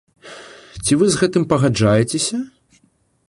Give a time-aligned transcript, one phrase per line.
[0.85, 2.37] Ці вы з гэтым пагаджаецеся?